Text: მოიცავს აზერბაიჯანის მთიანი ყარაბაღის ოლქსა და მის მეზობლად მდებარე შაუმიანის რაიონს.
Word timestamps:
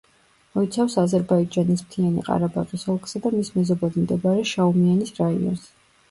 მოიცავს 0.53 0.93
აზერბაიჯანის 0.99 1.83
მთიანი 1.89 2.23
ყარაბაღის 2.29 2.85
ოლქსა 2.93 3.21
და 3.25 3.31
მის 3.35 3.51
მეზობლად 3.57 3.99
მდებარე 4.05 4.47
შაუმიანის 4.53 5.13
რაიონს. 5.21 5.69